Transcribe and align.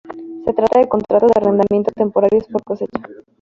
Se 0.47 0.53
trata 0.53 0.79
de 0.79 0.89
contratos 0.89 1.29
de 1.31 1.39
arrendamiento 1.39 1.91
temporarios 1.95 2.47
por 2.51 2.63
cosecha. 2.63 3.03